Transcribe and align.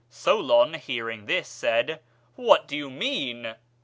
Solon, 0.09 0.81
bearing 0.87 1.27
this, 1.27 1.47
said, 1.47 1.99
'What 2.33 2.67
do 2.67 2.75
you 2.75 2.89
mean?' 2.89 3.53